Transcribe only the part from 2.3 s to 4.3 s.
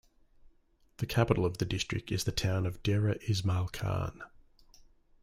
town of Dera Ismail Khan.